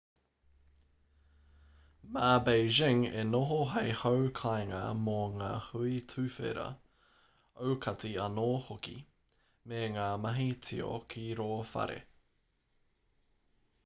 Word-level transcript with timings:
mā 2.15 2.29
beijing 2.47 3.03
e 3.09 3.25
noho 3.33 3.57
hei 3.73 3.91
hau 3.99 4.13
kāinga 4.39 4.79
mō 5.03 5.17
ngā 5.35 5.51
hui 5.67 6.01
tuwhera 6.15 6.65
aukati 7.67 8.13
anō 8.27 8.47
hoki 8.71 8.97
me 9.73 9.83
ngā 9.99 10.09
mahi 10.25 10.49
tio 10.69 10.91
ki 11.15 11.27
rō 11.45 11.49
whare 11.75 12.01